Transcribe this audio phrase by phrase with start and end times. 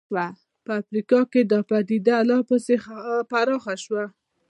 [0.65, 2.75] په افریقا کې دا پدیده لا پسې
[3.29, 4.03] پراخه شوه.